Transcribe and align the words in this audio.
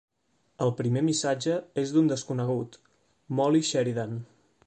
El 0.65 0.71
primer 0.79 1.03
missatge 1.09 1.57
és 1.83 1.93
d'un 1.97 2.09
desconegut, 2.13 2.79
Molly 3.41 3.65
Sheridan. 3.71 4.17